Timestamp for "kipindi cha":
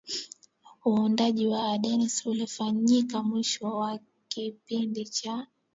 4.27-5.47